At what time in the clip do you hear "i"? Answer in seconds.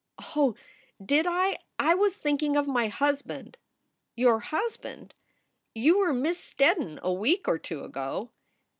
1.29-1.59, 1.77-1.93